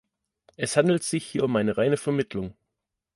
Es 0.55 0.77
handelt 0.77 1.03
sich 1.03 1.27
hier 1.27 1.43
um 1.43 1.55
eine 1.55 1.77
reine 1.77 1.95
Vermittlung. 1.95 2.55